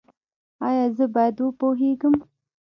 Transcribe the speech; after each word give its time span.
ایا 0.67 0.85
زه 0.97 1.05
باید 1.13 1.35
وپوهیږم؟ 1.39 2.15